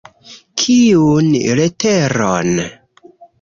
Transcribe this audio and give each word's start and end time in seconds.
Kiun 0.61 1.27
leteron? 1.59 2.57